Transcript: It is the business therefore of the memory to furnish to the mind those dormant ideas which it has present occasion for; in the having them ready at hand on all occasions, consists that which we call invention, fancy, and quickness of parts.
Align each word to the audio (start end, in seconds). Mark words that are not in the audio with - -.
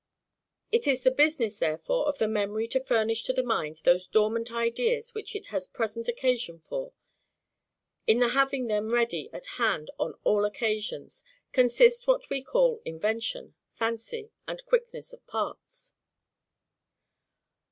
It 0.71 0.87
is 0.87 1.03
the 1.03 1.11
business 1.11 1.59
therefore 1.59 2.07
of 2.07 2.17
the 2.17 2.27
memory 2.27 2.67
to 2.69 2.83
furnish 2.83 3.21
to 3.25 3.33
the 3.33 3.43
mind 3.43 3.81
those 3.83 4.07
dormant 4.07 4.51
ideas 4.51 5.13
which 5.13 5.35
it 5.35 5.45
has 5.53 5.67
present 5.67 6.07
occasion 6.07 6.57
for; 6.57 6.93
in 8.07 8.17
the 8.17 8.29
having 8.29 8.65
them 8.65 8.91
ready 8.91 9.29
at 9.31 9.45
hand 9.57 9.91
on 9.99 10.15
all 10.23 10.43
occasions, 10.43 11.23
consists 11.51 12.03
that 12.05 12.13
which 12.13 12.29
we 12.31 12.41
call 12.43 12.81
invention, 12.83 13.53
fancy, 13.75 14.31
and 14.47 14.65
quickness 14.65 15.13
of 15.13 15.23
parts. 15.27 15.93